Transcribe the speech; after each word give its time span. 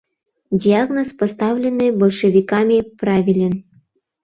Диагноз, 0.49 1.13
поставленный 1.13 1.91
большевиками, 1.91 2.81
правилен. 2.81 3.65